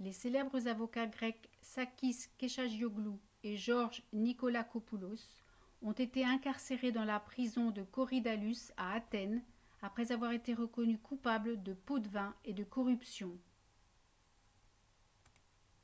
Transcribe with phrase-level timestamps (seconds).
[0.00, 5.24] les célèbres avocats grecs sakis kechagioglou et george nikolakopoulos
[5.80, 9.42] ont été incarcérés dans la prison de korydallus à athènes
[9.80, 13.34] après avoir été reconnus coupables de pots-de-vin et de corruption